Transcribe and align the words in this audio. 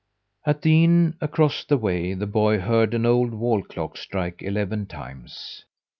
At 0.47 0.63
the 0.63 0.83
inn 0.83 1.15
across 1.21 1.63
the 1.63 1.77
way 1.77 2.15
the 2.15 2.25
boy 2.25 2.57
heard 2.57 2.95
an 2.95 3.05
old 3.05 3.35
wall 3.35 3.61
clock 3.61 3.97
strike 3.97 4.41
eleven 4.41 4.87
times. 4.87 5.63